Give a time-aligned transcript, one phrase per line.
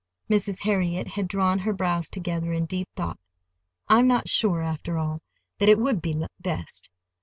[0.31, 0.61] Mrs.
[0.63, 3.19] Harriet had drawn her brows together in deep thought.
[3.87, 5.21] "I'm not sure, after all,
[5.59, 6.89] that it would be best.